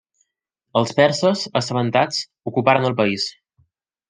Els 0.79 0.93
perses, 0.99 1.43
assabentats, 1.61 2.23
ocuparen 2.53 2.89
el 2.91 2.97
país. 3.05 3.29